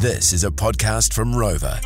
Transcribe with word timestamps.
This 0.00 0.32
is 0.32 0.44
a 0.44 0.50
podcast 0.52 1.12
from 1.12 1.32
Rova. 1.32 1.82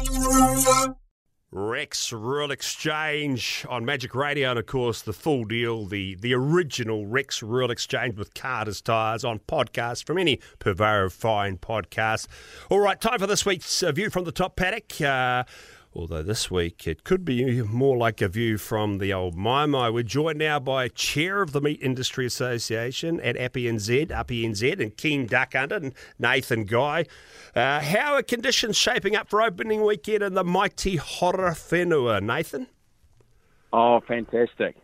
Rex 1.51 2.12
Rural 2.12 2.50
Exchange 2.50 3.65
on 3.71 3.87
Magic 3.87 4.15
Radio, 4.15 4.50
and 4.50 4.58
of 4.58 4.67
course 4.67 5.00
the 5.00 5.15
full 5.15 5.45
deal, 5.45 5.87
the 5.87 6.17
the 6.17 6.35
original 6.35 7.06
Rex 7.06 7.43
Rural 7.43 7.71
Exchange 7.71 8.19
with 8.19 8.35
Carter's 8.35 8.83
Tires 8.83 9.25
on 9.25 9.38
podcast 9.38 10.04
from 10.04 10.19
any 10.19 10.40
purveyor 10.59 11.04
of 11.04 11.14
fine 11.14 11.56
podcasts. 11.56 12.27
All 12.69 12.80
right, 12.80 13.01
time 13.01 13.19
for 13.19 13.27
this 13.27 13.46
week's 13.46 13.83
uh, 13.83 13.93
view 13.93 14.11
from 14.11 14.24
the 14.24 14.33
top 14.33 14.56
paddock. 14.56 15.01
Uh, 15.01 15.44
Although 15.95 16.23
this 16.23 16.51
week 16.51 16.87
it 16.87 17.05
could 17.05 17.23
be 17.23 17.61
more 17.62 17.98
like 17.98 18.23
a 18.23 18.29
view 18.29 18.56
from 18.56 18.97
the 18.97 19.12
old 19.12 19.34
Mai. 19.37 19.91
We're 19.91 20.02
joined 20.02 20.38
now 20.38 20.59
by 20.59 20.88
Chair 20.88 21.43
of 21.43 21.52
the 21.52 21.61
Meat 21.61 21.80
Industry 21.83 22.25
Association 22.25 23.20
at 23.20 23.37
ApiNZ, 23.37 24.11
Appy 24.11 24.47
NZ, 24.48 24.80
and 24.80 24.97
Keen 24.97 25.27
Duck 25.27 25.52
Hunter, 25.52 25.77
and 25.77 25.93
Nathan 26.19 26.65
Guy. 26.65 27.05
Uh, 27.55 27.80
how 27.80 28.15
are 28.15 28.23
conditions 28.23 28.77
shaping 28.77 29.15
up 29.15 29.29
for 29.29 29.43
opening 29.43 29.85
weekend 29.85 30.23
in 30.23 30.33
the 30.33 30.45
mighty 30.45 30.97
Horowhenua, 30.97 32.23
Nathan? 32.23 32.69
Oh, 33.71 34.01
fantastic. 34.01 34.77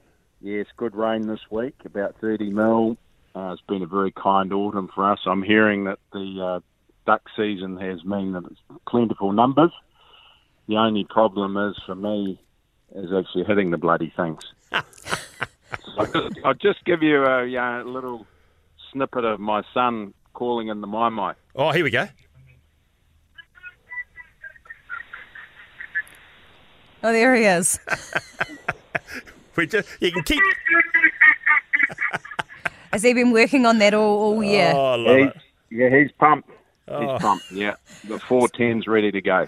Yes, 0.42 0.66
good 0.76 0.94
rain 0.94 1.26
this 1.26 1.40
week, 1.50 1.74
about 1.86 2.16
30 2.20 2.50
mil. 2.50 2.98
Uh, 3.34 3.52
it's 3.52 3.62
been 3.62 3.82
a 3.82 3.86
very 3.86 4.12
kind 4.12 4.52
autumn 4.52 4.90
for 4.94 5.10
us. 5.10 5.20
I'm 5.24 5.42
hearing 5.42 5.84
that 5.84 5.98
the 6.12 6.42
uh, 6.42 6.60
duck 7.06 7.22
season 7.34 7.78
has 7.78 8.04
meant 8.04 8.34
that 8.34 8.44
it's 8.50 8.60
plentiful 8.86 9.32
numbers. 9.32 9.72
The 10.68 10.76
only 10.76 11.04
problem 11.04 11.56
is 11.56 11.76
for 11.86 11.94
me 11.94 12.40
is 12.94 13.10
actually 13.12 13.44
hitting 13.44 13.70
the 13.70 13.78
bloody 13.78 14.12
things. 14.16 14.40
so 14.70 14.80
I'll, 15.98 16.06
just, 16.06 16.38
I'll 16.44 16.54
just 16.54 16.84
give 16.84 17.02
you 17.02 17.24
a 17.24 17.82
little 17.84 18.26
snippet 18.92 19.24
of 19.24 19.40
my 19.40 19.62
son 19.72 20.12
calling 20.34 20.68
in 20.68 20.80
the 20.80 20.86
Mai 20.86 21.08
Mai. 21.08 21.34
Oh, 21.56 21.72
here 21.72 21.84
we 21.84 21.90
go. 21.90 22.06
Oh, 27.02 27.12
there 27.12 27.34
he 27.34 27.44
is. 27.44 27.78
we 29.56 29.66
just 29.66 29.88
you 30.00 30.12
can 30.12 30.22
keep. 30.24 30.42
Has 32.92 33.02
he 33.02 33.12
been 33.12 33.32
working 33.32 33.66
on 33.66 33.78
that 33.78 33.94
all, 33.94 34.18
all 34.34 34.42
year? 34.42 34.72
Oh, 34.74 34.92
I 34.92 34.96
love 34.96 35.16
He- 35.16 35.22
it. 35.24 35.36
yeah, 35.70 35.90
he's 35.96 36.10
pumped. 36.18 36.50
Oh. 36.88 37.00
He's 37.12 37.22
pumped. 37.22 37.52
Yeah, 37.52 37.74
the 38.08 38.18
four 38.18 38.48
tens 38.48 38.86
ready 38.88 39.12
to 39.12 39.20
go. 39.20 39.46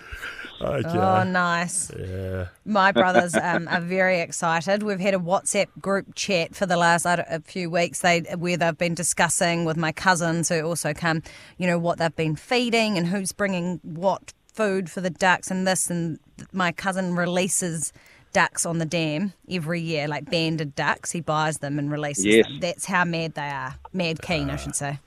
Okay. 0.61 0.89
Oh, 0.89 1.22
nice. 1.25 1.91
yeah. 1.98 2.48
My 2.64 2.92
brothers 2.92 3.34
um, 3.34 3.66
are 3.69 3.80
very 3.80 4.20
excited. 4.20 4.83
We've 4.83 5.00
had 5.00 5.14
a 5.14 5.19
WhatsApp 5.19 5.69
group 5.80 6.14
chat 6.14 6.55
for 6.55 6.67
the 6.67 6.77
last 6.77 7.06
I 7.06 7.25
a 7.28 7.41
few 7.41 7.70
weeks. 7.70 8.00
They 8.00 8.20
where 8.36 8.56
they've 8.56 8.77
been 8.77 8.94
discussing 8.94 9.64
with 9.64 9.77
my 9.77 9.92
cousins 9.92 10.48
who 10.48 10.62
also 10.62 10.92
come, 10.92 11.22
you 11.58 11.67
know, 11.67 11.78
what 11.78 11.98
they've 11.98 12.14
been 12.14 12.36
feeding 12.36 12.98
and 12.98 13.06
who's 13.06 13.33
bringing 13.33 13.80
what 13.83 14.33
food 14.52 14.91
for 14.91 15.00
the 15.00 15.11
ducks 15.11 15.50
and 15.50 15.67
this. 15.67 15.89
And 15.89 16.19
my 16.52 16.72
cousin 16.72 17.14
releases 17.17 17.92
ducks 18.33 18.64
on 18.67 18.78
the 18.78 18.86
dam 18.86 19.33
every 19.50 19.80
year, 19.80 20.06
like 20.08 20.30
banded 20.30 20.74
ducks. 20.74 21.11
He 21.11 21.20
buys 21.20 21.58
them 21.58 21.78
and 21.78 21.91
releases 21.91 22.27
Yes. 22.27 22.47
them. 22.47 22.61
That's 22.61 22.84
how 22.84 23.05
mad 23.05 23.34
they 23.34 23.48
are. 23.48 23.77
Mad 23.92 24.22
keen, 24.22 24.50
I 24.50 24.56
should 24.56 24.77
say. 24.77 24.98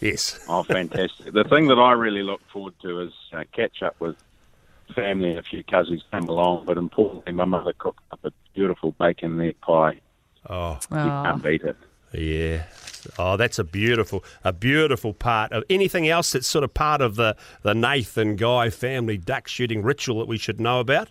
Yes. 0.00 0.38
Oh, 0.48 0.62
fantastic! 0.62 1.32
the 1.32 1.42
thing 1.44 1.66
that 1.66 1.78
I 1.78 1.90
really 1.92 2.22
look 2.22 2.40
forward 2.52 2.74
to 2.82 3.00
is 3.00 3.12
uh, 3.32 3.42
catch 3.52 3.82
up 3.82 3.96
with 3.98 4.16
family 4.92 5.30
and 5.30 5.38
a 5.38 5.42
few 5.42 5.62
cousins 5.64 6.02
came 6.10 6.24
along, 6.28 6.64
but 6.66 6.78
importantly, 6.78 7.32
my 7.32 7.44
mother 7.44 7.72
cooked 7.78 8.00
up 8.10 8.20
a 8.24 8.30
beautiful 8.54 8.92
bacon 8.92 9.40
egg 9.40 9.60
pie. 9.60 10.00
Oh. 10.48 10.78
You 10.90 10.96
Oh. 10.98 11.22
can't 11.24 11.42
beat 11.42 11.62
it. 11.62 11.76
Yeah. 12.12 12.64
Oh, 13.18 13.36
that's 13.36 13.58
a 13.58 13.64
beautiful, 13.64 14.22
a 14.44 14.52
beautiful 14.52 15.12
part 15.14 15.50
of 15.52 15.64
anything 15.70 16.08
else 16.08 16.32
that's 16.32 16.46
sort 16.46 16.62
of 16.62 16.72
part 16.74 17.00
of 17.00 17.16
the, 17.16 17.36
the 17.62 17.74
Nathan 17.74 18.36
Guy 18.36 18.70
family 18.70 19.16
duck 19.16 19.48
shooting 19.48 19.82
ritual 19.82 20.18
that 20.20 20.28
we 20.28 20.36
should 20.38 20.60
know 20.60 20.78
about. 20.80 21.08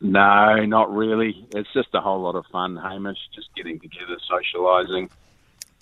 No, 0.00 0.64
not 0.66 0.92
really. 0.94 1.46
It's 1.54 1.72
just 1.72 1.88
a 1.94 2.00
whole 2.00 2.20
lot 2.20 2.34
of 2.34 2.44
fun, 2.52 2.76
Hamish. 2.76 3.16
Just 3.34 3.48
getting 3.54 3.78
together, 3.80 4.18
socialising, 4.30 5.08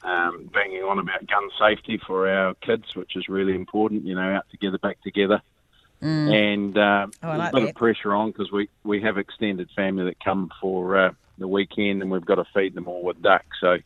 um, 0.05 0.49
banging 0.53 0.83
on 0.83 0.99
about 0.99 1.27
gun 1.27 1.49
safety 1.59 1.99
for 2.07 2.29
our 2.29 2.55
kids, 2.55 2.95
which 2.95 3.17
is 3.17 3.29
really 3.29 3.55
important. 3.55 4.05
You 4.05 4.15
know, 4.15 4.35
out 4.35 4.45
together, 4.51 4.79
back 4.79 5.01
together. 5.03 5.43
And 6.07 6.77
uh, 6.77 7.07
Oh, 7.23 7.29
I 7.29 7.37
there's 7.37 7.39
like 7.39 7.53
a 7.53 7.57
bit 7.57 7.61
that. 7.63 7.69
of 7.71 7.75
pressure 7.77 8.13
on 8.15 8.31
because 8.33 8.51
we, 8.51 8.69
we 8.85 9.01
have 9.03 9.19
extended 9.19 9.69
family 9.77 10.05
that 10.05 10.23
come 10.25 10.51
for 10.61 10.97
uh, 10.99 11.13
the 11.39 11.47
weekend, 11.49 12.03
and 12.03 12.11
we've 12.11 12.25
got 12.25 12.37
to 12.37 12.45
feed 12.53 12.75
them 12.75 12.89
all 12.89 13.03
with 13.05 13.23
duck. 13.23 13.45
So, 13.61 13.69
uh, 13.73 13.79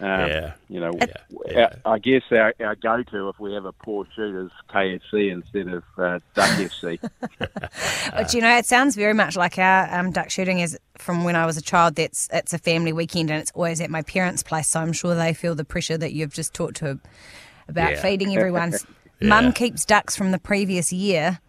Yeah. 0.00 0.52
you 0.68 0.80
know, 0.80 0.96
Yeah, 0.98 1.06
yeah. 1.46 1.68
Our, 1.84 1.94
I 1.94 1.98
guess 1.98 2.22
our, 2.30 2.54
our 2.60 2.74
go-to 2.74 3.28
if 3.28 3.38
we 3.38 3.52
have 3.52 3.66
a 3.66 3.72
poor 3.72 4.06
shoot 4.16 4.46
is 4.46 4.50
KFC 4.70 5.30
instead 5.30 5.68
of 5.68 5.82
uh, 5.98 6.20
Duck 6.34 6.48
FC. 6.58 6.98
But 8.12 8.34
you 8.34 8.40
know, 8.40 8.56
it 8.56 8.66
sounds 8.66 8.96
very 8.96 9.14
much 9.14 9.36
like 9.36 9.58
our 9.58 9.92
um, 9.94 10.10
duck 10.10 10.30
shooting 10.30 10.58
is 10.60 10.78
from 10.98 11.24
when 11.24 11.36
I 11.36 11.46
was 11.46 11.56
a 11.56 11.62
child. 11.62 11.94
That's 11.96 12.28
it's 12.32 12.52
a 12.52 12.58
family 12.58 12.92
weekend 12.92 13.30
and 13.30 13.40
it's 13.40 13.52
always 13.54 13.80
at 13.80 13.90
my 13.90 14.02
parents' 14.02 14.42
place. 14.42 14.68
So 14.68 14.80
I'm 14.80 14.92
sure 14.92 15.14
they 15.14 15.32
feel 15.34 15.54
the 15.54 15.64
pressure 15.64 15.96
that 15.98 16.12
you've 16.12 16.32
just 16.34 16.52
talked 16.54 16.76
to 16.78 16.98
about 17.68 17.92
Yeah. 17.92 18.02
feeding 18.02 18.34
everyone's. 18.36 18.84
Yeah. 19.20 19.28
Mum 19.28 19.52
keeps 19.52 19.84
ducks 19.84 20.16
from 20.16 20.30
the 20.30 20.38
previous 20.38 20.92
year, 20.92 21.40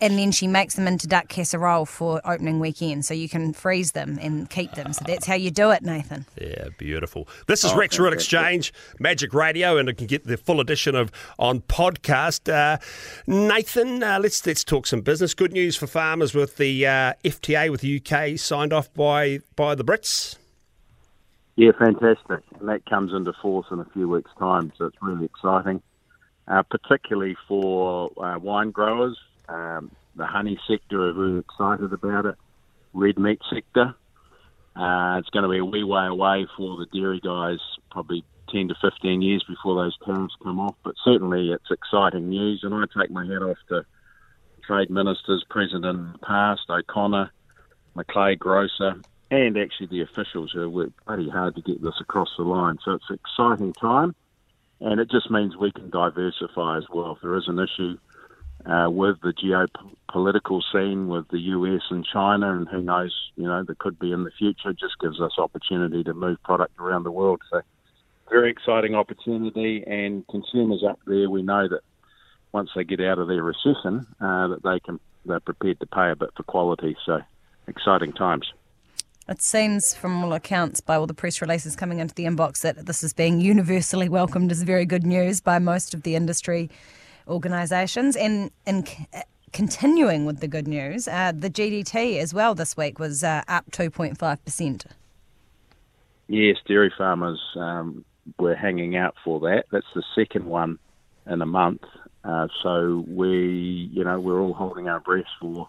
and 0.00 0.18
then 0.18 0.30
she 0.30 0.46
makes 0.46 0.74
them 0.74 0.86
into 0.86 1.06
duck 1.06 1.28
casserole 1.28 1.86
for 1.86 2.20
opening 2.24 2.60
weekend. 2.60 3.04
So 3.04 3.14
you 3.14 3.28
can 3.28 3.52
freeze 3.52 3.92
them 3.92 4.18
and 4.20 4.48
keep 4.48 4.72
them. 4.72 4.92
So 4.92 5.04
that's 5.06 5.26
how 5.26 5.34
you 5.34 5.50
do 5.50 5.70
it, 5.70 5.82
Nathan. 5.82 6.26
Yeah, 6.40 6.68
beautiful. 6.78 7.28
This 7.46 7.64
is 7.64 7.74
Rex 7.74 7.98
Rural 7.98 8.12
Exchange, 8.12 8.72
Magic 9.00 9.34
Radio, 9.34 9.78
and 9.78 9.88
you 9.88 9.94
can 9.94 10.06
get 10.06 10.24
the 10.24 10.36
full 10.36 10.60
edition 10.60 10.94
of 10.94 11.10
on 11.38 11.60
podcast. 11.60 12.52
Uh, 12.52 12.78
Nathan, 13.26 14.02
uh, 14.02 14.18
let's 14.22 14.46
let's 14.46 14.64
talk 14.64 14.86
some 14.86 15.00
business. 15.00 15.34
Good 15.34 15.52
news 15.52 15.76
for 15.76 15.86
farmers 15.86 16.34
with 16.34 16.56
the 16.56 16.86
uh, 16.86 17.12
FTA 17.24 17.70
with 17.70 17.80
the 17.80 18.00
UK 18.00 18.38
signed 18.38 18.72
off 18.72 18.92
by 18.94 19.40
by 19.56 19.74
the 19.74 19.84
Brits. 19.84 20.36
Yeah, 21.56 21.72
fantastic. 21.78 22.44
And 22.60 22.68
that 22.68 22.84
comes 22.84 23.12
into 23.14 23.32
force 23.40 23.66
in 23.70 23.80
a 23.80 23.86
few 23.86 24.08
weeks' 24.08 24.30
time, 24.38 24.72
so 24.76 24.84
it's 24.84 24.96
really 25.00 25.24
exciting, 25.24 25.82
uh, 26.48 26.62
particularly 26.62 27.36
for 27.48 28.10
uh, 28.22 28.38
wine 28.38 28.70
growers. 28.70 29.18
Um, 29.48 29.90
the 30.16 30.26
honey 30.26 30.58
sector 30.68 31.08
are 31.08 31.12
really 31.12 31.40
excited 31.40 31.92
about 31.92 32.26
it. 32.26 32.36
Red 32.92 33.18
meat 33.18 33.40
sector. 33.52 33.94
Uh, 34.74 35.18
it's 35.18 35.30
going 35.30 35.42
to 35.42 35.48
be 35.48 35.58
a 35.58 35.64
wee 35.64 35.84
way 35.84 36.06
away 36.06 36.46
for 36.56 36.76
the 36.76 36.86
dairy 36.92 37.20
guys, 37.20 37.58
probably 37.90 38.24
10 38.52 38.68
to 38.68 38.74
15 38.80 39.22
years 39.22 39.44
before 39.48 39.74
those 39.74 39.96
tariffs 40.04 40.34
come 40.42 40.60
off, 40.60 40.74
but 40.84 40.94
certainly 41.04 41.50
it's 41.50 41.70
exciting 41.70 42.28
news, 42.28 42.60
and 42.62 42.74
I 42.74 42.84
take 42.98 43.10
my 43.10 43.26
hat 43.26 43.42
off 43.42 43.58
to 43.68 43.84
trade 44.66 44.90
ministers 44.90 45.44
present 45.48 45.84
in 45.84 46.12
the 46.12 46.18
past, 46.18 46.62
O'Connor, 46.68 47.30
McClay, 47.96 48.38
Groser, 48.38 49.00
and 49.30 49.56
actually 49.56 49.86
the 49.86 50.02
officials 50.02 50.52
who 50.52 50.68
worked 50.68 51.04
bloody 51.06 51.28
hard 51.28 51.56
to 51.56 51.62
get 51.62 51.82
this 51.82 51.94
across 52.00 52.28
the 52.36 52.44
line. 52.44 52.78
So 52.84 52.92
it's 52.92 53.08
an 53.08 53.18
exciting 53.24 53.72
time, 53.72 54.14
and 54.80 55.00
it 55.00 55.10
just 55.10 55.30
means 55.30 55.56
we 55.56 55.72
can 55.72 55.90
diversify 55.90 56.78
as 56.78 56.84
well. 56.92 57.12
If 57.16 57.22
there 57.22 57.36
is 57.36 57.48
an 57.48 57.58
issue 57.58 57.96
uh, 58.66 58.90
with 58.90 59.20
the 59.22 59.32
geopolitical 59.32 60.60
scene 60.72 61.08
with 61.08 61.28
the 61.28 61.38
US 61.38 61.82
and 61.90 62.04
China, 62.04 62.56
and 62.56 62.68
who 62.68 62.82
knows, 62.82 63.14
you 63.36 63.44
know, 63.44 63.62
there 63.64 63.76
could 63.78 63.98
be 63.98 64.12
in 64.12 64.24
the 64.24 64.30
future, 64.38 64.72
just 64.72 64.98
gives 65.00 65.20
us 65.20 65.32
opportunity 65.38 66.02
to 66.04 66.14
move 66.14 66.42
product 66.42 66.78
around 66.78 67.04
the 67.04 67.10
world. 67.10 67.40
So 67.50 67.62
very 68.28 68.50
exciting 68.50 68.94
opportunity, 68.94 69.84
and 69.86 70.26
consumers 70.28 70.82
up 70.88 70.98
there, 71.06 71.30
we 71.30 71.42
know 71.42 71.68
that 71.68 71.80
once 72.52 72.70
they 72.74 72.84
get 72.84 73.00
out 73.00 73.18
of 73.18 73.28
their 73.28 73.42
recession, 73.42 74.06
uh, 74.20 74.48
that 74.48 74.62
they 74.62 74.80
can 74.80 74.98
they're 75.24 75.40
prepared 75.40 75.80
to 75.80 75.86
pay 75.86 76.10
a 76.10 76.16
bit 76.16 76.30
for 76.36 76.44
quality. 76.44 76.96
So 77.04 77.20
exciting 77.66 78.12
times. 78.12 78.46
It 79.28 79.42
seems, 79.42 79.92
from 79.92 80.22
all 80.22 80.32
accounts, 80.32 80.80
by 80.80 80.94
all 80.94 81.06
the 81.06 81.14
press 81.14 81.40
releases 81.40 81.74
coming 81.74 81.98
into 81.98 82.14
the 82.14 82.24
inbox, 82.26 82.60
that 82.60 82.86
this 82.86 83.02
is 83.02 83.12
being 83.12 83.40
universally 83.40 84.08
welcomed 84.18 84.52
as 84.52 84.62
very 84.62 84.86
good 84.86 85.04
news 85.04 85.40
by 85.40 85.58
most 85.58 85.94
of 85.94 86.02
the 86.02 86.14
industry 86.14 86.70
organisations. 87.26 88.14
And, 88.14 88.52
and 88.66 88.88
uh, 89.12 89.22
continuing 89.52 90.26
with 90.26 90.38
the 90.38 90.46
good 90.46 90.68
news, 90.68 91.08
uh, 91.08 91.32
the 91.36 91.50
GDT 91.50 92.20
as 92.20 92.32
well 92.32 92.54
this 92.54 92.76
week 92.76 93.00
was 93.00 93.24
uh, 93.24 93.42
up 93.48 93.68
2.5%. 93.72 94.86
Yes, 96.28 96.56
dairy 96.68 96.92
farmers 96.96 97.40
um, 97.56 98.04
were 98.38 98.54
hanging 98.54 98.96
out 98.96 99.16
for 99.24 99.40
that. 99.40 99.64
That's 99.72 99.86
the 99.94 100.04
second 100.14 100.44
one 100.44 100.78
in 101.28 101.42
a 101.42 101.46
month. 101.46 101.82
Uh, 102.22 102.46
so 102.62 103.04
we, 103.08 103.90
you 103.92 104.04
know, 104.04 104.20
we're 104.20 104.40
all 104.40 104.54
holding 104.54 104.88
our 104.88 105.00
breath 105.00 105.26
for 105.40 105.68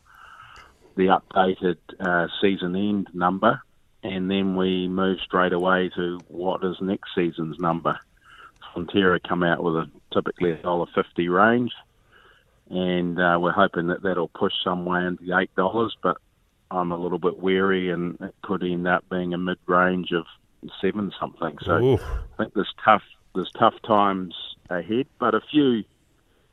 the 0.97 1.19
updated 1.19 1.77
uh, 1.99 2.27
season 2.41 2.75
end 2.75 3.07
number, 3.13 3.61
and 4.03 4.29
then 4.29 4.55
we 4.55 4.87
move 4.87 5.19
straight 5.23 5.53
away 5.53 5.89
to 5.95 6.19
what 6.27 6.63
is 6.63 6.75
next 6.81 7.11
season's 7.15 7.57
number. 7.59 7.97
Fonterra 8.75 9.19
come 9.27 9.43
out 9.43 9.63
with 9.63 9.75
a 9.75 9.89
typically 10.13 10.51
a 10.51 10.55
dollar 10.55 10.87
fifty 10.93 11.29
range, 11.29 11.71
and 12.69 13.19
uh, 13.19 13.37
we're 13.39 13.51
hoping 13.51 13.87
that 13.87 14.03
that'll 14.03 14.27
push 14.27 14.53
somewhere 14.63 15.07
into 15.07 15.37
eight 15.37 15.55
dollars. 15.55 15.95
But 16.03 16.17
I'm 16.69 16.91
a 16.91 16.97
little 16.97 17.19
bit 17.19 17.39
wary, 17.39 17.91
and 17.91 18.19
it 18.19 18.35
could 18.41 18.63
end 18.63 18.87
up 18.87 19.05
being 19.09 19.33
a 19.33 19.37
mid 19.37 19.59
range 19.67 20.11
of 20.11 20.25
seven 20.81 21.11
something. 21.19 21.57
So 21.61 21.77
Ooh. 21.77 21.97
I 21.97 22.37
think 22.37 22.53
there's 22.55 22.73
tough 22.83 23.03
there's 23.35 23.51
tough 23.57 23.75
times 23.85 24.35
ahead, 24.69 25.05
but 25.19 25.35
a 25.35 25.41
few 25.51 25.83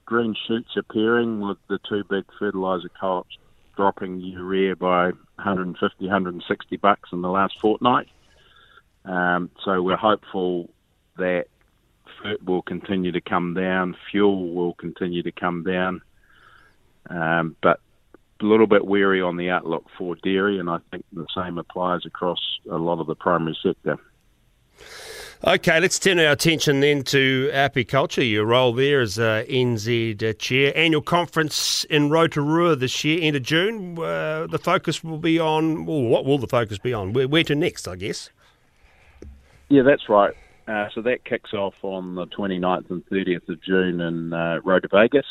green 0.05 0.35
shoots 0.47 0.77
appearing 0.77 1.41
with 1.41 1.57
the 1.69 1.79
two 1.89 2.05
big 2.05 2.25
fertiliser 2.39 2.91
co-ops 3.01 3.39
dropping 3.77 4.21
urea 4.21 4.77
by 4.77 5.07
150, 5.37 6.05
160 6.05 6.77
bucks 6.77 7.11
in 7.13 7.23
the 7.23 7.29
last 7.29 7.59
fortnight. 7.61 8.09
Um, 9.05 9.51
so 9.65 9.83
we're 9.83 9.97
hopeful 9.97 10.71
that 11.19 11.47
fert 12.23 12.43
will 12.43 12.63
continue 12.63 13.13
to 13.13 13.21
come 13.21 13.55
down, 13.55 13.97
fuel 14.11 14.55
will 14.55 14.75
continue 14.75 15.23
to 15.23 15.33
come 15.33 15.63
down, 15.63 16.03
um, 17.11 17.57
but 17.63 17.81
a 18.41 18.45
little 18.45 18.67
bit 18.67 18.85
wary 18.85 19.21
on 19.21 19.37
the 19.37 19.51
outlook 19.51 19.87
for 19.97 20.17
dairy, 20.17 20.59
and 20.59 20.69
I 20.69 20.79
think 20.91 21.05
the 21.13 21.27
same 21.35 21.59
applies 21.59 22.05
across 22.07 22.41
a 22.71 22.77
lot 22.77 23.01
of 23.01 23.07
the 23.07 23.15
primary 23.15 23.57
sector. 23.63 23.99
Okay, 25.47 25.79
let's 25.79 25.99
turn 25.99 26.19
our 26.21 26.33
attention 26.33 26.81
then 26.81 27.03
to 27.03 27.51
apiculture. 27.53 28.27
Your 28.27 28.47
role 28.47 28.73
there 28.73 29.03
as 29.03 29.19
uh, 29.19 29.45
NZ 29.47 30.23
uh, 30.23 30.33
chair. 30.39 30.73
Annual 30.75 31.03
conference 31.03 31.85
in 31.91 32.09
Rotorua 32.09 32.77
this 32.77 33.05
year, 33.05 33.19
end 33.21 33.37
of 33.37 33.43
June. 33.43 33.99
Uh, 33.99 34.47
the 34.47 34.59
focus 34.59 35.05
will 35.05 35.19
be 35.19 35.39
on, 35.39 35.85
well, 35.85 36.01
what 36.01 36.25
will 36.25 36.39
the 36.39 36.47
focus 36.47 36.79
be 36.79 36.95
on? 36.95 37.13
Where, 37.13 37.29
where 37.29 37.45
to 37.45 37.55
next, 37.55 37.87
I 37.87 37.97
guess? 37.97 38.31
Yeah, 39.69 39.83
that's 39.83 40.09
right. 40.09 40.33
Uh, 40.67 40.89
so 40.95 41.03
that 41.03 41.27
kicks 41.27 41.53
off 41.53 41.75
on 41.83 42.15
the 42.15 42.27
29th 42.29 42.89
and 42.89 43.05
30th 43.11 43.47
of 43.51 43.63
June 43.63 44.01
in 44.01 44.33
uh, 44.33 44.61
Vegas. 44.91 45.27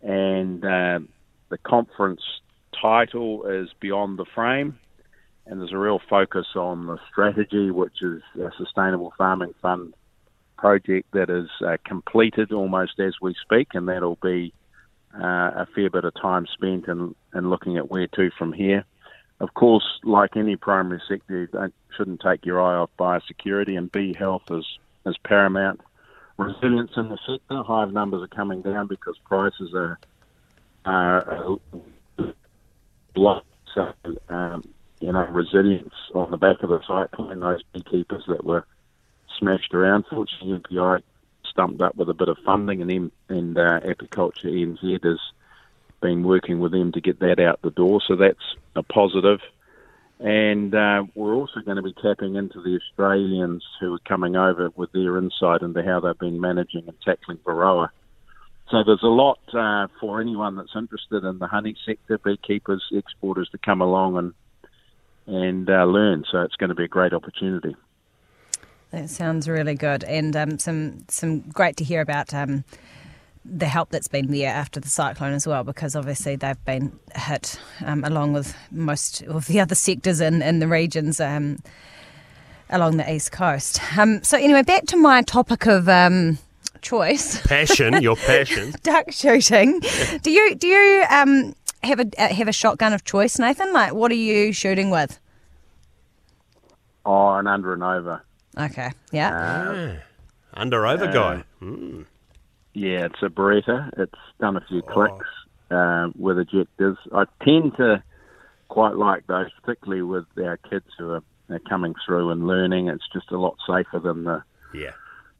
And 0.00 0.64
uh, 0.64 1.00
the 1.48 1.58
conference 1.58 2.22
title 2.80 3.46
is 3.46 3.68
Beyond 3.80 4.16
the 4.16 4.26
Frame 4.26 4.78
and 5.46 5.60
there's 5.60 5.72
a 5.72 5.78
real 5.78 6.00
focus 6.08 6.46
on 6.54 6.86
the 6.86 6.98
strategy, 7.10 7.70
which 7.70 8.02
is 8.02 8.22
a 8.40 8.50
sustainable 8.56 9.12
farming 9.18 9.54
fund 9.60 9.94
project 10.56 11.10
that 11.12 11.30
is 11.30 11.48
uh, 11.66 11.76
completed 11.84 12.52
almost 12.52 13.00
as 13.00 13.14
we 13.20 13.34
speak, 13.42 13.68
and 13.74 13.88
that'll 13.88 14.18
be 14.22 14.52
uh, 15.14 15.50
a 15.56 15.68
fair 15.74 15.90
bit 15.90 16.04
of 16.04 16.14
time 16.14 16.46
spent 16.52 16.86
in, 16.86 17.14
in 17.34 17.50
looking 17.50 17.76
at 17.76 17.90
where 17.90 18.06
to 18.06 18.30
from 18.38 18.52
here. 18.52 18.84
Of 19.40 19.54
course, 19.54 19.84
like 20.04 20.36
any 20.36 20.56
primary 20.56 21.00
sector, 21.08 21.48
you 21.52 21.72
shouldn't 21.96 22.20
take 22.20 22.44
your 22.44 22.60
eye 22.60 22.76
off 22.76 22.90
biosecurity, 22.98 23.76
and 23.76 23.90
bee 23.90 24.14
health 24.14 24.42
is, 24.50 24.66
is 25.06 25.16
paramount. 25.24 25.80
Resilience 26.36 26.92
in 26.96 27.08
the 27.08 27.18
sector, 27.26 27.62
hive 27.62 27.92
numbers 27.92 28.22
are 28.22 28.36
coming 28.36 28.60
down 28.60 28.86
because 28.86 29.16
prices 29.24 29.72
are, 29.74 29.98
are 30.84 31.58
blocked. 33.14 33.46
So 33.74 33.92
um, 34.28 34.62
you 35.00 35.12
know, 35.12 35.26
resilience 35.26 35.94
on 36.14 36.30
the 36.30 36.36
back 36.36 36.62
of 36.62 36.68
the 36.68 36.80
cyclone, 36.86 37.40
those 37.40 37.62
beekeepers 37.72 38.24
that 38.28 38.44
were 38.44 38.66
smashed 39.38 39.74
around. 39.74 40.04
Fortunately, 40.10 40.58
MPI 40.58 41.02
stumped 41.50 41.80
up 41.80 41.96
with 41.96 42.08
a 42.08 42.14
bit 42.14 42.28
of 42.28 42.38
funding, 42.44 42.82
and 42.82 42.90
them 42.90 43.12
and 43.28 43.58
uh, 43.58 43.80
Apiculture 43.80 44.44
NZ 44.44 45.04
has 45.04 45.18
been 46.00 46.22
working 46.22 46.60
with 46.60 46.72
them 46.72 46.92
to 46.92 47.00
get 47.00 47.20
that 47.20 47.40
out 47.40 47.60
the 47.62 47.70
door. 47.70 48.00
So 48.06 48.16
that's 48.16 48.38
a 48.76 48.82
positive. 48.82 49.40
And 50.18 50.74
uh, 50.74 51.04
we're 51.14 51.34
also 51.34 51.60
going 51.60 51.76
to 51.76 51.82
be 51.82 51.94
tapping 51.94 52.36
into 52.36 52.60
the 52.60 52.78
Australians 52.78 53.64
who 53.80 53.94
are 53.94 54.00
coming 54.00 54.36
over 54.36 54.68
with 54.76 54.92
their 54.92 55.16
insight 55.16 55.62
into 55.62 55.82
how 55.82 56.00
they've 56.00 56.18
been 56.18 56.40
managing 56.40 56.84
and 56.86 56.96
tackling 57.02 57.38
Varroa. 57.38 57.88
So 58.70 58.84
there's 58.84 59.02
a 59.02 59.06
lot 59.06 59.40
uh, 59.54 59.88
for 59.98 60.20
anyone 60.20 60.56
that's 60.56 60.76
interested 60.76 61.24
in 61.24 61.38
the 61.38 61.46
honey 61.46 61.74
sector, 61.86 62.18
beekeepers, 62.18 62.84
exporters 62.92 63.48
to 63.50 63.58
come 63.58 63.80
along 63.80 64.18
and 64.18 64.34
and 65.30 65.70
uh, 65.70 65.84
learn. 65.84 66.24
So 66.30 66.42
it's 66.42 66.56
going 66.56 66.68
to 66.68 66.74
be 66.74 66.84
a 66.84 66.88
great 66.88 67.12
opportunity. 67.12 67.76
That 68.90 69.08
sounds 69.08 69.48
really 69.48 69.76
good, 69.76 70.02
and 70.04 70.34
um, 70.34 70.58
some 70.58 71.04
some 71.08 71.40
great 71.40 71.76
to 71.76 71.84
hear 71.84 72.00
about 72.00 72.34
um, 72.34 72.64
the 73.44 73.66
help 73.66 73.90
that's 73.90 74.08
been 74.08 74.32
there 74.32 74.50
after 74.50 74.80
the 74.80 74.88
cyclone 74.88 75.32
as 75.32 75.46
well, 75.46 75.62
because 75.62 75.94
obviously 75.94 76.34
they've 76.34 76.64
been 76.64 76.98
hit 77.14 77.60
um, 77.84 78.02
along 78.02 78.32
with 78.32 78.56
most 78.72 79.22
of 79.22 79.46
the 79.46 79.60
other 79.60 79.76
sectors 79.76 80.20
in 80.20 80.42
in 80.42 80.58
the 80.58 80.66
regions 80.66 81.20
um, 81.20 81.58
along 82.68 82.96
the 82.96 83.12
east 83.12 83.30
coast. 83.30 83.80
Um, 83.96 84.24
so 84.24 84.36
anyway, 84.36 84.62
back 84.62 84.86
to 84.86 84.96
my 84.96 85.22
topic 85.22 85.66
of 85.66 85.88
um, 85.88 86.38
choice. 86.82 87.40
Passion, 87.46 88.02
your 88.02 88.16
passion. 88.16 88.74
Duck 88.82 89.12
shooting. 89.12 89.80
Do 90.22 90.32
you 90.32 90.56
do 90.56 90.66
you 90.66 91.04
um, 91.10 91.54
have 91.82 92.00
a 92.00 92.06
uh, 92.18 92.34
have 92.34 92.48
a 92.48 92.52
shotgun 92.52 92.92
of 92.92 93.04
choice, 93.04 93.38
Nathan? 93.38 93.72
Like, 93.72 93.94
what 93.94 94.10
are 94.10 94.16
you 94.16 94.52
shooting 94.52 94.90
with? 94.90 95.18
Oh, 97.04 97.34
an 97.34 97.46
under 97.46 97.72
and 97.72 97.82
over. 97.82 98.22
Okay, 98.58 98.90
yeah. 99.12 99.34
Uh, 99.34 99.96
under 100.54 100.86
over 100.86 101.06
uh, 101.06 101.12
guy. 101.12 101.44
Mm. 101.62 102.06
Yeah, 102.74 103.06
it's 103.06 103.22
a 103.22 103.28
Beretta. 103.28 103.90
It's 103.98 104.12
done 104.38 104.56
a 104.56 104.64
few 104.68 104.82
oh. 104.86 104.92
clicks 104.92 105.26
uh, 105.70 106.08
with 106.16 106.36
ejectors. 106.36 106.96
I 107.12 107.24
tend 107.44 107.76
to 107.76 108.02
quite 108.68 108.96
like 108.96 109.26
those, 109.26 109.48
particularly 109.62 110.02
with 110.02 110.26
our 110.38 110.56
kids 110.56 110.86
who 110.98 111.10
are, 111.10 111.22
are 111.48 111.58
coming 111.68 111.94
through 112.06 112.30
and 112.30 112.46
learning. 112.46 112.88
It's 112.88 113.08
just 113.12 113.30
a 113.30 113.38
lot 113.38 113.56
safer 113.66 113.98
than 113.98 114.24
the 114.24 114.42
yeah 114.74 114.92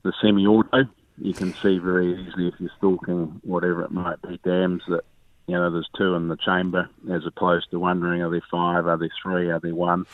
the 0.02 0.12
semi-auto. 0.22 0.84
You 1.18 1.34
can 1.34 1.52
see 1.54 1.78
very 1.78 2.14
easily 2.14 2.48
if 2.48 2.54
you're 2.58 2.70
stalking 2.78 3.40
whatever 3.44 3.84
it 3.84 3.90
might 3.90 4.20
be 4.22 4.40
dams 4.42 4.82
that 4.88 5.04
you 5.50 5.56
know, 5.56 5.70
there's 5.70 5.88
two 5.96 6.14
in 6.14 6.28
the 6.28 6.36
chamber 6.36 6.88
as 7.10 7.26
opposed 7.26 7.70
to 7.70 7.78
wondering 7.78 8.22
are 8.22 8.30
there 8.30 8.42
five, 8.50 8.86
are 8.86 8.96
there 8.96 9.10
three, 9.22 9.50
are 9.50 9.60
there 9.60 9.74
one. 9.74 10.06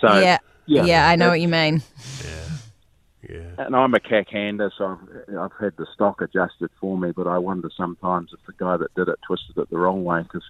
So 0.00 0.18
yeah, 0.18 0.38
yeah, 0.66 0.84
yeah 0.84 1.08
I 1.08 1.16
know 1.16 1.28
what 1.28 1.40
you 1.40 1.48
mean. 1.48 1.82
Yeah, 2.24 3.36
yeah. 3.36 3.64
And 3.64 3.76
I'm 3.76 3.94
a 3.94 4.00
cack 4.00 4.28
hander, 4.28 4.72
so 4.76 4.98
I've, 4.98 5.38
I've 5.38 5.52
had 5.60 5.76
the 5.76 5.86
stock 5.94 6.20
adjusted 6.20 6.70
for 6.80 6.98
me, 6.98 7.12
but 7.12 7.26
I 7.26 7.38
wonder 7.38 7.70
sometimes 7.74 8.32
if 8.32 8.44
the 8.46 8.52
guy 8.52 8.76
that 8.76 8.94
did 8.94 9.08
it 9.08 9.18
twisted 9.26 9.56
it 9.58 9.70
the 9.70 9.78
wrong 9.78 10.04
way 10.04 10.22
because 10.22 10.44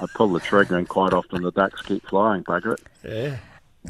I 0.00 0.06
pull 0.14 0.28
the 0.28 0.40
trigger 0.40 0.76
and 0.76 0.88
quite 0.88 1.12
often 1.12 1.42
the 1.42 1.50
ducks 1.50 1.82
keep 1.82 2.06
flying, 2.06 2.44
bugger 2.44 2.74
it. 2.74 2.82
Yeah. 3.04 3.38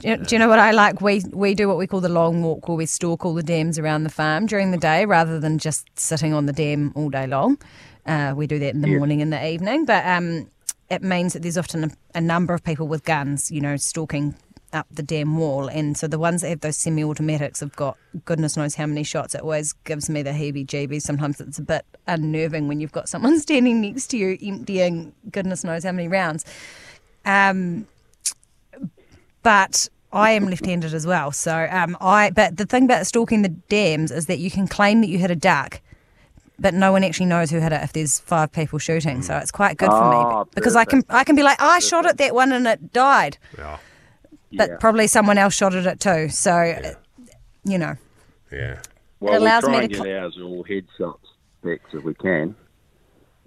Do 0.00 0.08
you, 0.08 0.16
do 0.16 0.34
you 0.34 0.38
know 0.38 0.48
what 0.48 0.58
I 0.58 0.70
like? 0.70 1.00
We 1.00 1.22
we 1.32 1.54
do 1.54 1.66
what 1.66 1.76
we 1.76 1.86
call 1.86 2.00
the 2.00 2.08
long 2.08 2.42
walk, 2.42 2.68
where 2.68 2.76
we 2.76 2.86
stalk 2.86 3.24
all 3.24 3.34
the 3.34 3.42
dams 3.42 3.78
around 3.78 4.04
the 4.04 4.10
farm 4.10 4.46
during 4.46 4.70
the 4.70 4.76
day, 4.76 5.06
rather 5.06 5.40
than 5.40 5.58
just 5.58 5.86
sitting 5.98 6.32
on 6.32 6.46
the 6.46 6.52
dam 6.52 6.92
all 6.94 7.08
day 7.08 7.26
long. 7.26 7.58
Uh, 8.08 8.34
we 8.34 8.46
do 8.46 8.58
that 8.58 8.74
in 8.74 8.80
the 8.80 8.88
yeah. 8.88 8.96
morning 8.96 9.20
and 9.20 9.32
the 9.32 9.46
evening, 9.46 9.84
but 9.84 10.04
um, 10.06 10.50
it 10.88 11.02
means 11.02 11.34
that 11.34 11.42
there's 11.42 11.58
often 11.58 11.84
a, 11.84 11.90
a, 12.14 12.20
number 12.20 12.54
of 12.54 12.64
people 12.64 12.88
with 12.88 13.04
guns, 13.04 13.50
you 13.50 13.60
know, 13.60 13.76
stalking 13.76 14.34
up 14.72 14.86
the 14.90 15.02
dam 15.02 15.36
wall. 15.36 15.68
And 15.68 15.96
so 15.96 16.08
the 16.08 16.18
ones 16.18 16.40
that 16.40 16.48
have 16.48 16.60
those 16.60 16.76
semi 16.76 17.04
automatics 17.04 17.60
have 17.60 17.76
got 17.76 17.98
goodness 18.24 18.56
knows 18.56 18.74
how 18.74 18.86
many 18.86 19.02
shots. 19.02 19.34
It 19.34 19.42
always 19.42 19.74
gives 19.84 20.08
me 20.08 20.22
the 20.22 20.30
heebie 20.30 20.66
jeebies. 20.66 21.02
Sometimes 21.02 21.40
it's 21.40 21.58
a 21.58 21.62
bit 21.62 21.84
unnerving 22.06 22.66
when 22.66 22.80
you've 22.80 22.92
got 22.92 23.08
someone 23.08 23.38
standing 23.40 23.80
next 23.82 24.08
to 24.08 24.16
you 24.16 24.38
emptying 24.42 25.12
goodness 25.30 25.62
knows 25.62 25.84
how 25.84 25.92
many 25.92 26.08
rounds. 26.08 26.44
Um, 27.24 27.86
but 29.42 29.88
I 30.12 30.30
am 30.30 30.46
left-handed 30.46 30.94
as 30.94 31.06
well. 31.06 31.32
So 31.32 31.68
um, 31.70 31.96
I. 32.00 32.30
But 32.30 32.56
the 32.56 32.64
thing 32.64 32.84
about 32.84 33.06
stalking 33.06 33.42
the 33.42 33.48
dams 33.48 34.10
is 34.10 34.26
that 34.26 34.38
you 34.38 34.50
can 34.50 34.66
claim 34.66 35.02
that 35.02 35.08
you 35.08 35.18
hit 35.18 35.30
a 35.30 35.36
duck, 35.36 35.80
but 36.58 36.74
no 36.74 36.92
one 36.92 37.04
actually 37.04 37.26
knows 37.26 37.50
who 37.50 37.60
hit 37.60 37.72
it 37.72 37.82
if 37.82 37.92
there's 37.92 38.18
five 38.20 38.52
people 38.52 38.78
shooting. 38.78 39.22
So 39.22 39.36
it's 39.36 39.50
quite 39.50 39.76
good 39.76 39.90
for 39.90 39.94
oh, 39.94 40.44
me 40.44 40.50
because 40.54 40.76
I 40.76 40.84
can 40.84 41.04
I 41.08 41.24
can 41.24 41.36
be 41.36 41.42
like 41.42 41.60
I 41.60 41.78
shot 41.78 42.06
at 42.06 42.18
that 42.18 42.34
one 42.34 42.52
and 42.52 42.66
it 42.66 42.92
died. 42.92 43.38
Yeah. 43.56 43.78
But 44.52 44.70
yeah. 44.70 44.76
probably 44.78 45.06
someone 45.06 45.38
else 45.38 45.54
shot 45.54 45.74
at 45.74 45.86
it 45.86 46.00
too. 46.00 46.28
So 46.28 46.62
yeah. 46.62 46.94
you 47.64 47.78
know. 47.78 47.96
Yeah. 48.50 48.80
Well, 49.20 49.34
it 49.34 49.42
allows 49.42 49.64
we 49.64 49.68
try 49.70 49.80
me 49.80 49.88
to 49.88 49.94
and 49.94 50.04
get 50.04 50.04
cl- 50.04 50.24
ours 50.24 50.38
all 50.42 50.64
headshots 50.64 51.18
back 51.62 51.80
if 51.92 52.04
we 52.04 52.14
can, 52.14 52.54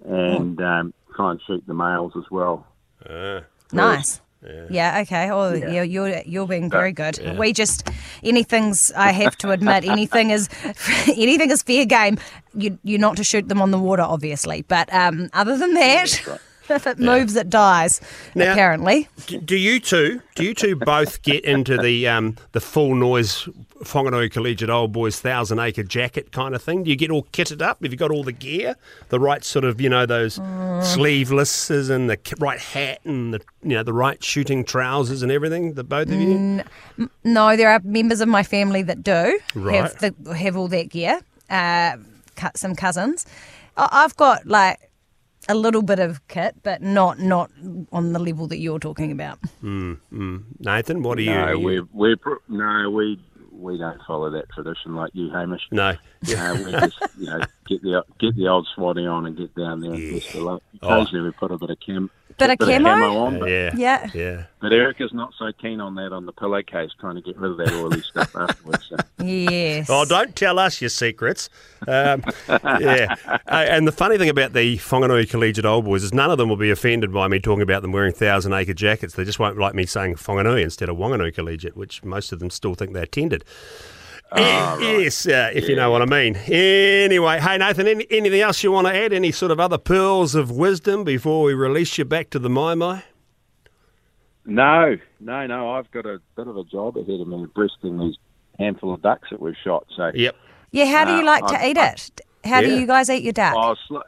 and 0.04 0.60
oh. 0.60 0.64
um, 0.64 0.94
try 1.14 1.30
and 1.32 1.40
shoot 1.46 1.64
the 1.66 1.74
males 1.74 2.12
as 2.16 2.30
well. 2.30 2.66
Uh, 3.08 3.40
nice. 3.72 4.20
Yeah. 4.44 4.66
yeah. 4.70 5.00
Okay. 5.02 5.30
Oh, 5.30 5.54
yeah. 5.54 5.82
You're 5.82 6.20
you're 6.22 6.46
being 6.46 6.68
very 6.68 6.92
good. 6.92 7.18
Yeah. 7.18 7.38
We 7.38 7.52
just 7.52 7.88
anything's. 8.22 8.92
I 8.92 9.12
have 9.12 9.36
to 9.38 9.50
admit, 9.50 9.84
anything 9.84 10.30
is 10.30 10.48
anything 11.06 11.50
is 11.50 11.62
fair 11.62 11.84
game. 11.84 12.18
You 12.54 12.78
you're 12.82 13.00
not 13.00 13.16
to 13.16 13.24
shoot 13.24 13.48
them 13.48 13.60
on 13.60 13.70
the 13.70 13.78
water, 13.78 14.02
obviously. 14.02 14.62
But 14.62 14.92
um, 14.92 15.30
other 15.32 15.56
than 15.56 15.74
that. 15.74 16.40
if 16.68 16.86
it 16.86 16.98
moves, 17.00 17.36
it 17.36 17.50
dies. 17.50 18.00
Now, 18.34 18.52
apparently. 18.52 19.08
Do 19.26 19.56
you 19.56 19.80
two? 19.80 20.20
Do 20.34 20.44
you 20.44 20.54
two 20.54 20.76
both 20.76 21.22
get 21.22 21.44
into 21.44 21.76
the 21.76 22.08
um, 22.08 22.36
the 22.52 22.60
full 22.60 22.94
noise 22.94 23.48
Whanganui 23.82 24.30
Collegiate 24.30 24.70
Old 24.70 24.92
Boys 24.92 25.20
Thousand 25.20 25.58
Acre 25.58 25.82
Jacket 25.82 26.32
kind 26.32 26.54
of 26.54 26.62
thing? 26.62 26.84
Do 26.84 26.90
you 26.90 26.96
get 26.96 27.10
all 27.10 27.24
kitted 27.32 27.62
up? 27.62 27.82
Have 27.82 27.92
you 27.92 27.98
got 27.98 28.10
all 28.10 28.24
the 28.24 28.32
gear, 28.32 28.76
the 29.08 29.20
right 29.20 29.44
sort 29.44 29.64
of 29.64 29.80
you 29.80 29.88
know 29.88 30.06
those 30.06 30.38
mm. 30.38 30.82
sleevelesses 30.82 31.90
and 31.90 32.08
the 32.08 32.18
right 32.38 32.60
hat 32.60 33.00
and 33.04 33.34
the 33.34 33.40
you 33.62 33.70
know 33.70 33.82
the 33.82 33.92
right 33.92 34.22
shooting 34.22 34.64
trousers 34.64 35.22
and 35.22 35.32
everything? 35.32 35.74
The 35.74 35.84
both 35.84 36.08
of 36.08 36.14
you? 36.14 36.64
Mm, 36.98 37.10
no, 37.24 37.56
there 37.56 37.70
are 37.70 37.80
members 37.84 38.20
of 38.20 38.28
my 38.28 38.42
family 38.42 38.82
that 38.82 39.02
do 39.02 39.38
right. 39.54 39.74
have 39.74 39.98
the, 39.98 40.34
have 40.34 40.56
all 40.56 40.68
that 40.68 40.88
gear. 40.88 41.20
Uh, 41.50 41.96
some 42.54 42.74
cousins. 42.74 43.26
I've 43.76 44.16
got 44.16 44.46
like 44.46 44.90
a 45.48 45.54
little 45.54 45.82
bit 45.82 45.98
of 45.98 46.26
kit, 46.28 46.56
but 46.62 46.82
not 46.82 47.18
not 47.18 47.50
on 47.92 48.12
the 48.12 48.18
level 48.18 48.46
that 48.48 48.58
you're 48.58 48.78
talking 48.78 49.10
about. 49.10 49.40
Mm, 49.62 49.98
mm. 50.12 50.44
Nathan, 50.60 51.02
what 51.02 51.18
are 51.18 51.22
no, 51.22 51.52
you? 51.52 51.60
We're, 51.92 52.16
we're 52.24 52.38
no, 52.48 52.90
we 52.90 53.18
we 53.50 53.78
don't 53.78 54.00
follow 54.06 54.30
that 54.30 54.50
tradition 54.50 54.96
like 54.96 55.10
you, 55.14 55.30
Hamish. 55.30 55.62
No. 55.70 55.90
Uh, 55.90 55.96
we 56.64 56.72
just, 56.72 56.98
you 57.18 57.26
know, 57.26 57.40
get 57.66 57.82
the 57.82 58.04
get 58.18 58.36
the 58.36 58.48
old 58.48 58.66
swanny 58.74 59.06
on 59.06 59.26
and 59.26 59.36
get 59.36 59.54
down 59.54 59.80
there 59.80 59.92
and 59.92 60.02
Yeah. 60.02 60.18
test 60.18 60.32
the 60.32 60.40
luck. 60.40 60.62
Oh. 60.82 61.00
Occasionally 61.00 61.26
we 61.26 61.30
put 61.32 61.50
a 61.50 61.58
bit 61.58 61.70
of 61.70 61.78
cam, 61.80 62.10
Bit 62.38 62.50
of 62.50 62.58
camo? 62.58 62.90
on, 63.18 63.38
but, 63.40 63.48
Yeah. 63.48 63.70
Yeah. 63.76 64.10
Yeah. 64.14 64.44
but 64.60 64.72
Erica's 64.72 65.12
not 65.12 65.32
so 65.38 65.52
keen 65.60 65.80
on 65.80 65.94
that 65.96 66.12
on 66.12 66.26
the 66.26 66.32
pillowcase, 66.32 66.90
trying 67.00 67.16
to 67.16 67.20
get 67.20 67.36
rid 67.36 67.52
of 67.52 67.56
that 67.58 67.72
oily 67.72 68.00
stuff 68.10 68.34
afterwards. 68.36 68.88
So. 68.88 68.96
Yes. 69.24 69.88
Oh, 69.90 70.04
don't 70.04 70.34
tell 70.34 70.58
us 70.58 70.80
your 70.80 70.90
secrets. 70.90 71.48
Um, 71.86 72.22
yeah. 72.48 73.14
Uh, 73.28 73.38
and 73.48 73.86
the 73.86 73.92
funny 73.92 74.18
thing 74.18 74.28
about 74.28 74.52
the 74.52 74.78
Whanganui 74.78 75.28
Collegiate 75.28 75.66
Old 75.66 75.84
Boys 75.84 76.02
is 76.04 76.12
none 76.12 76.30
of 76.30 76.38
them 76.38 76.48
will 76.48 76.56
be 76.56 76.70
offended 76.70 77.12
by 77.12 77.28
me 77.28 77.38
talking 77.40 77.62
about 77.62 77.82
them 77.82 77.92
wearing 77.92 78.12
thousand 78.12 78.52
acre 78.52 78.74
jackets. 78.74 79.14
They 79.14 79.24
just 79.24 79.38
won't 79.38 79.58
like 79.58 79.74
me 79.74 79.86
saying 79.86 80.16
Whanganui 80.16 80.62
instead 80.62 80.88
of 80.88 80.96
Wanganui 80.96 81.34
Collegiate, 81.34 81.76
which 81.76 82.02
most 82.04 82.32
of 82.32 82.38
them 82.38 82.50
still 82.50 82.74
think 82.74 82.92
they 82.92 83.02
attended. 83.02 83.44
Eh, 84.36 84.76
Yes, 84.80 85.26
uh, 85.26 85.50
if 85.54 85.68
you 85.68 85.76
know 85.76 85.90
what 85.90 86.02
I 86.02 86.06
mean. 86.06 86.36
Anyway, 86.36 87.38
hey 87.40 87.58
Nathan, 87.58 87.86
any, 87.86 88.06
anything 88.10 88.40
else 88.40 88.62
you 88.62 88.72
want 88.72 88.86
to 88.86 88.94
add? 88.94 89.12
Any 89.12 89.30
sort 89.32 89.52
of 89.52 89.60
other 89.60 89.78
pearls 89.78 90.34
of 90.34 90.50
wisdom 90.50 91.04
before 91.04 91.44
we 91.44 91.54
release 91.54 91.98
you 91.98 92.04
back 92.04 92.30
to 92.30 92.38
the 92.38 92.48
Mai 92.50 92.74
Mai? 92.74 93.04
No, 94.44 94.96
no, 95.20 95.46
no. 95.46 95.70
I've 95.72 95.90
got 95.92 96.06
a 96.06 96.20
bit 96.36 96.46
of 96.48 96.56
a 96.56 96.64
job 96.64 96.96
ahead 96.96 97.20
of 97.20 97.28
me, 97.28 97.46
breasting 97.54 97.98
these 97.98 98.16
handful 98.58 98.92
of 98.94 99.02
ducks 99.02 99.28
that 99.30 99.40
we've 99.40 99.54
shot. 99.62 99.86
So, 99.96 100.10
Yep. 100.14 100.34
Yeah, 100.72 100.86
how 100.86 101.04
do 101.04 101.12
you 101.14 101.22
Uh, 101.22 101.26
like 101.26 101.46
to 101.48 101.60
I- 101.62 101.68
eat 101.68 101.78
I- 101.78 101.88
it? 101.90 102.20
How 102.44 102.60
do 102.60 102.74
you 102.74 102.86
guys 102.86 103.08
eat 103.08 103.22
your 103.22 103.32
duck? 103.34 103.54
Oh, 103.56 103.76
sl- 103.86 103.98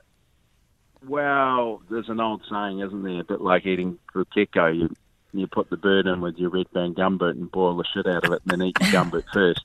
well, 1.06 1.82
there's 1.90 2.08
an 2.08 2.18
old 2.18 2.42
saying, 2.50 2.80
isn't 2.80 3.02
there? 3.02 3.20
A 3.20 3.24
bit 3.24 3.40
like 3.40 3.64
eating 3.66 3.98
pukeko. 4.12 4.74
You 4.76 4.90
you 5.38 5.46
put 5.46 5.70
the 5.70 5.76
bird 5.76 6.06
in 6.06 6.20
with 6.20 6.36
your 6.36 6.50
red 6.50 6.70
band 6.72 6.96
gumboot 6.96 7.30
and 7.32 7.50
boil 7.50 7.76
the 7.76 7.84
shit 7.92 8.06
out 8.06 8.24
of 8.24 8.32
it, 8.32 8.42
and 8.48 8.60
then 8.60 8.66
eat 8.68 8.76
your 8.80 8.90
gumboot 8.90 9.24
first. 9.32 9.60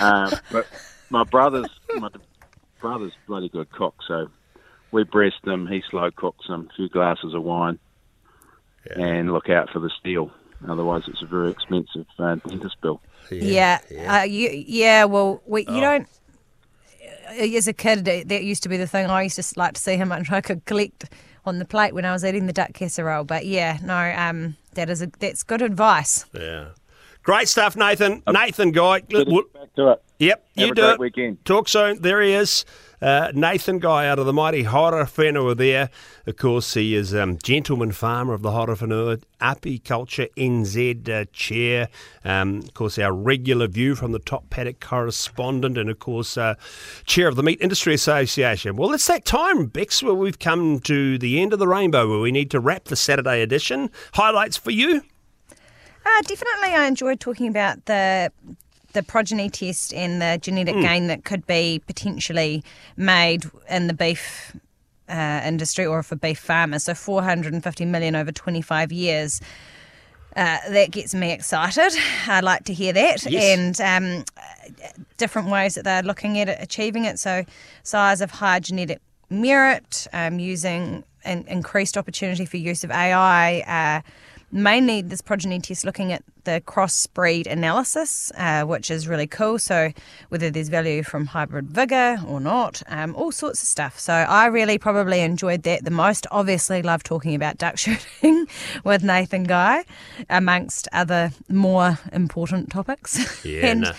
um, 0.00 0.30
but 0.52 0.66
my 1.10 1.24
brother's 1.24 1.68
my 1.96 2.08
brother's 2.80 3.12
bloody 3.26 3.48
good 3.48 3.70
cook, 3.72 3.94
so 4.06 4.28
we 4.92 5.04
breast 5.04 5.36
them. 5.44 5.66
He 5.66 5.82
slow 5.90 6.10
cooks 6.10 6.46
them, 6.48 6.68
a 6.70 6.74
few 6.76 6.88
glasses 6.88 7.34
of 7.34 7.42
wine, 7.42 7.78
and 8.96 9.32
look 9.32 9.48
out 9.48 9.70
for 9.70 9.78
the 9.80 9.90
steel. 10.00 10.30
Otherwise, 10.68 11.02
it's 11.08 11.22
a 11.22 11.26
very 11.26 11.50
expensive 11.50 12.06
uh, 12.18 12.36
dentist 12.36 12.76
bill. 12.80 13.00
Yeah, 13.30 13.80
Uh, 14.08 14.22
you, 14.22 14.50
yeah. 14.66 15.04
Well, 15.04 15.42
we, 15.46 15.66
Oh. 15.66 15.74
you 15.74 15.80
don't. 15.80 16.08
As 17.28 17.66
a 17.68 17.72
kid, 17.72 18.04
that 18.04 18.28
that 18.28 18.44
used 18.44 18.62
to 18.62 18.68
be 18.68 18.76
the 18.76 18.86
thing. 18.86 19.06
I 19.06 19.22
used 19.22 19.36
to 19.36 19.58
like 19.58 19.74
to 19.74 19.80
see 19.80 19.96
how 19.96 20.04
much 20.04 20.30
I 20.30 20.40
could 20.40 20.64
collect 20.66 21.06
on 21.46 21.58
the 21.58 21.64
plate 21.64 21.94
when 21.94 22.04
I 22.04 22.12
was 22.12 22.24
eating 22.24 22.46
the 22.46 22.52
duck 22.52 22.72
casserole. 22.74 23.24
But 23.24 23.44
yeah, 23.46 23.78
no, 23.82 24.14
um, 24.16 24.56
that 24.74 24.90
is 24.90 25.02
a, 25.02 25.10
that's 25.18 25.42
good 25.42 25.62
advice. 25.62 26.26
Yeah. 26.34 26.68
Great 27.22 27.48
stuff, 27.48 27.74
Nathan. 27.76 28.22
Nathan 28.30 28.70
Guy. 28.70 29.00
Better 29.00 29.24
w- 29.24 29.42
get 29.44 29.52
back 29.60 29.74
to 29.76 29.90
it. 29.92 30.02
Yep, 30.18 30.46
Have 30.58 30.66
you 30.66 30.72
a 30.72 30.74
do 30.74 30.82
great 30.82 30.92
it. 30.92 31.00
weekend. 31.00 31.44
Talk 31.44 31.68
soon. 31.68 32.00
There 32.02 32.20
he 32.20 32.32
is. 32.32 32.64
Uh, 33.04 33.30
Nathan 33.34 33.80
Guy 33.80 34.08
out 34.08 34.18
of 34.18 34.24
the 34.24 34.32
mighty 34.32 34.64
Horowhenua 34.64 35.58
there. 35.58 35.90
Of 36.26 36.38
course, 36.38 36.72
he 36.72 36.94
is 36.94 37.14
um, 37.14 37.36
gentleman 37.36 37.92
farmer 37.92 38.32
of 38.32 38.40
the 38.40 38.48
Horowhenua, 38.48 39.22
Apiculture 39.42 40.32
NZ 40.38 41.06
uh, 41.10 41.26
chair. 41.30 41.90
Um, 42.24 42.60
of 42.60 42.72
course, 42.72 42.98
our 42.98 43.12
regular 43.12 43.66
view 43.66 43.94
from 43.94 44.12
the 44.12 44.20
top 44.20 44.48
paddock 44.48 44.80
correspondent, 44.80 45.76
and 45.76 45.90
of 45.90 45.98
course, 45.98 46.38
uh, 46.38 46.54
chair 47.04 47.28
of 47.28 47.36
the 47.36 47.42
Meat 47.42 47.58
Industry 47.60 47.92
Association. 47.92 48.74
Well, 48.74 48.94
it's 48.94 49.06
that 49.08 49.26
time, 49.26 49.66
Bex, 49.66 50.02
where 50.02 50.14
we've 50.14 50.38
come 50.38 50.80
to 50.80 51.18
the 51.18 51.42
end 51.42 51.52
of 51.52 51.58
the 51.58 51.68
rainbow, 51.68 52.08
where 52.08 52.20
we 52.20 52.32
need 52.32 52.50
to 52.52 52.58
wrap 52.58 52.84
the 52.84 52.96
Saturday 52.96 53.42
edition. 53.42 53.90
Highlights 54.14 54.56
for 54.56 54.70
you. 54.70 55.02
Uh, 55.50 56.22
definitely, 56.22 56.70
I 56.74 56.86
enjoyed 56.86 57.20
talking 57.20 57.48
about 57.48 57.84
the 57.84 58.32
the 58.94 59.02
progeny 59.02 59.48
test 59.50 59.92
and 59.92 60.20
the 60.22 60.38
genetic 60.40 60.74
gain 60.76 61.06
that 61.08 61.24
could 61.24 61.46
be 61.46 61.80
potentially 61.86 62.64
made 62.96 63.44
in 63.68 63.86
the 63.86 63.94
beef 63.94 64.56
uh, 65.08 65.42
industry 65.44 65.84
or 65.84 66.02
for 66.02 66.16
beef 66.16 66.38
farmers. 66.38 66.84
So 66.84 66.94
450 66.94 67.84
million 67.84 68.16
over 68.16 68.32
25 68.32 68.90
years. 68.90 69.40
Uh, 70.36 70.58
that 70.70 70.90
gets 70.90 71.14
me 71.14 71.30
excited. 71.30 71.92
I'd 72.26 72.42
like 72.42 72.64
to 72.64 72.74
hear 72.74 72.92
that, 72.92 73.24
Yes. 73.24 73.78
and 73.78 73.80
um, 74.18 74.24
different 75.16 75.48
ways 75.48 75.76
that 75.76 75.84
they're 75.84 76.02
looking 76.02 76.40
at 76.40 76.48
it, 76.48 76.58
achieving 76.60 77.04
it. 77.04 77.20
So, 77.20 77.44
size 77.84 78.20
of 78.20 78.32
high 78.32 78.58
genetic 78.58 79.00
merit, 79.30 80.08
um, 80.12 80.40
using 80.40 81.04
an 81.24 81.44
increased 81.46 81.96
opportunity 81.96 82.46
for 82.46 82.56
use 82.56 82.82
of 82.82 82.90
AI. 82.90 83.60
Uh, 83.60 84.10
mainly, 84.54 85.02
this 85.02 85.20
progeny 85.20 85.58
test 85.60 85.84
looking 85.84 86.12
at 86.12 86.22
the 86.44 86.62
crossbreed 86.66 87.46
analysis, 87.46 88.30
uh, 88.36 88.62
which 88.62 88.90
is 88.90 89.08
really 89.08 89.26
cool. 89.26 89.58
So, 89.58 89.92
whether 90.28 90.50
there's 90.50 90.68
value 90.68 91.02
from 91.02 91.26
hybrid 91.26 91.68
vigor 91.68 92.18
or 92.26 92.40
not, 92.40 92.82
um, 92.86 93.14
all 93.16 93.32
sorts 93.32 93.62
of 93.62 93.68
stuff. 93.68 93.98
So, 93.98 94.12
I 94.12 94.46
really 94.46 94.78
probably 94.78 95.20
enjoyed 95.20 95.64
that 95.64 95.84
the 95.84 95.90
most. 95.90 96.26
Obviously, 96.30 96.80
love 96.82 97.02
talking 97.02 97.34
about 97.34 97.58
duck 97.58 97.76
shooting 97.78 98.46
with 98.84 99.02
Nathan 99.02 99.44
Guy, 99.44 99.84
amongst 100.30 100.88
other 100.92 101.32
more 101.48 101.98
important 102.12 102.70
topics. 102.70 103.44
Yeah, 103.44 103.66
and 103.66 103.80
no. 103.82 103.92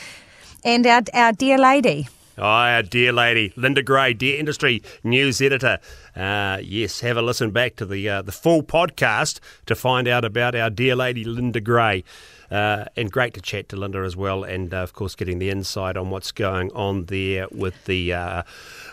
and 0.63 0.87
our, 0.87 1.01
our 1.13 1.33
dear 1.33 1.57
lady. 1.57 2.07
Oh, 2.37 2.43
our 2.43 2.83
dear 2.83 3.13
lady, 3.13 3.53
Linda 3.55 3.81
Gray, 3.81 4.13
dear 4.13 4.37
industry 4.37 4.83
news 5.05 5.41
editor. 5.41 5.79
Uh, 6.17 6.57
yes, 6.61 6.99
have 6.99 7.15
a 7.15 7.21
listen 7.21 7.51
back 7.51 7.77
to 7.77 7.85
the 7.85 8.09
uh, 8.09 8.21
the 8.23 8.33
full 8.33 8.61
podcast 8.61 9.39
to 9.67 9.75
find 9.75 10.05
out 10.05 10.25
about 10.25 10.53
our 10.53 10.69
dear 10.69 10.97
lady, 10.97 11.23
Linda 11.23 11.61
Gray. 11.61 12.03
Uh, 12.51 12.85
and 12.97 13.09
great 13.09 13.33
to 13.33 13.41
chat 13.41 13.69
to 13.69 13.77
Linda 13.77 13.99
as 13.99 14.17
well, 14.17 14.43
and 14.43 14.73
uh, 14.73 14.77
of 14.77 14.91
course, 14.91 15.15
getting 15.15 15.39
the 15.39 15.49
insight 15.49 15.95
on 15.95 16.09
what's 16.09 16.33
going 16.33 16.71
on 16.73 17.05
there 17.05 17.47
with 17.51 17.85
the 17.85 18.13
uh, 18.13 18.43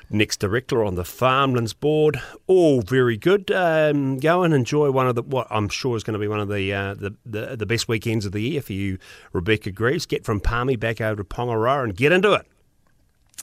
next 0.08 0.38
director 0.38 0.84
on 0.84 0.94
the 0.94 1.04
Farmlands 1.04 1.72
board. 1.72 2.22
All 2.46 2.80
very 2.80 3.16
good. 3.16 3.50
Um, 3.50 4.20
go 4.20 4.44
and 4.44 4.54
enjoy 4.54 4.92
one 4.92 5.08
of 5.08 5.16
the 5.16 5.22
what 5.22 5.48
I'm 5.50 5.68
sure 5.68 5.96
is 5.96 6.04
going 6.04 6.14
to 6.14 6.20
be 6.20 6.28
one 6.28 6.40
of 6.40 6.48
the, 6.48 6.72
uh, 6.72 6.94
the 6.94 7.14
the 7.26 7.56
the 7.56 7.66
best 7.66 7.88
weekends 7.88 8.24
of 8.24 8.30
the 8.30 8.40
year 8.40 8.62
for 8.62 8.72
you, 8.72 8.98
Rebecca 9.32 9.72
Greaves. 9.72 10.06
Get 10.06 10.24
from 10.24 10.38
Palmy 10.38 10.76
back 10.76 11.00
over 11.00 11.22
to 11.22 11.24
Pongaroa 11.24 11.82
and 11.82 11.96
get 11.96 12.12
into 12.12 12.34
it. 12.34 12.46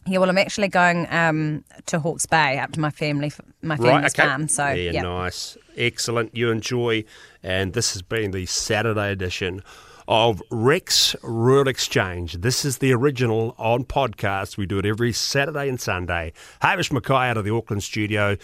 Yeah, 0.07 0.19
well, 0.19 0.29
I'm 0.29 0.37
actually 0.37 0.69
going 0.69 1.07
um, 1.11 1.63
to 1.87 1.99
Hawke's 1.99 2.25
Bay 2.25 2.57
up 2.57 2.71
to 2.71 2.79
my 2.79 2.89
family, 2.89 3.31
my 3.61 3.77
family's 3.77 4.15
farm. 4.15 4.47
So 4.47 4.65
yeah, 4.67 4.91
yeah, 4.91 5.01
nice, 5.01 5.57
excellent. 5.77 6.35
You 6.35 6.51
enjoy, 6.51 7.03
and 7.43 7.73
this 7.73 7.93
has 7.93 8.01
been 8.01 8.31
the 8.31 8.45
Saturday 8.45 9.11
edition 9.11 9.61
of 10.07 10.41
Rex 10.49 11.15
Rural 11.21 11.67
Exchange. 11.67 12.33
This 12.41 12.65
is 12.65 12.79
the 12.79 12.91
original 12.93 13.53
on 13.59 13.83
podcast. 13.83 14.57
We 14.57 14.65
do 14.65 14.79
it 14.79 14.85
every 14.85 15.11
Saturday 15.13 15.69
and 15.69 15.79
Sunday. 15.79 16.33
Hamish 16.61 16.91
Mackay 16.91 17.13
out 17.13 17.37
of 17.37 17.45
the 17.45 17.53
Auckland 17.53 17.83
studio, 17.83 18.35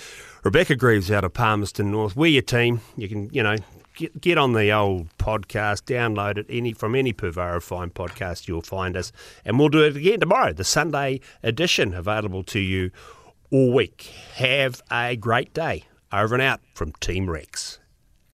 Rebecca 0.43 0.75
Greaves 0.75 1.09
out 1.09 1.23
of 1.23 1.33
Palmerston 1.33 1.89
North. 1.89 2.15
We're 2.15 2.27
your 2.27 2.43
team. 2.43 2.81
You 2.95 3.09
can, 3.09 3.29
you 3.31 3.41
know. 3.41 3.57
Get, 3.95 4.19
get 4.19 4.37
on 4.37 4.53
the 4.53 4.71
old 4.71 5.15
podcast, 5.17 5.83
download 5.83 6.37
it 6.37 6.45
any 6.49 6.73
from 6.73 6.95
any 6.95 7.13
Purvaro 7.13 7.61
Fine 7.61 7.91
podcast. 7.91 8.47
You'll 8.47 8.61
find 8.61 8.97
us, 8.97 9.11
and 9.45 9.57
we'll 9.57 9.69
do 9.69 9.83
it 9.83 9.95
again 9.95 10.19
tomorrow, 10.19 10.51
the 10.51 10.65
Sunday 10.65 11.21
edition, 11.41 11.93
available 11.93 12.43
to 12.43 12.59
you 12.59 12.91
all 13.51 13.73
week. 13.73 14.11
Have 14.35 14.81
a 14.91 15.15
great 15.15 15.53
day. 15.53 15.85
Over 16.11 16.35
and 16.35 16.41
out 16.41 16.61
from 16.73 16.91
Team 16.93 17.29
Rex. 17.29 17.79